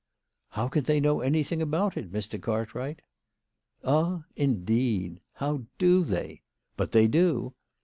[0.57, 2.41] "How can they know anything about it, Mr.
[2.41, 3.03] Cart wright?""
[3.83, 5.21] Ah, indeed.
[5.33, 6.41] How do they?
[6.75, 7.53] But they do.